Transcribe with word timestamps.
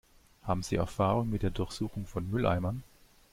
Haben 0.41 0.63
Sie 0.63 0.77
Erfahrung 0.77 1.29
mit 1.29 1.43
der 1.43 1.51
Durchsuchung 1.51 2.07
von 2.07 2.27
Mülleimern? 2.27 2.81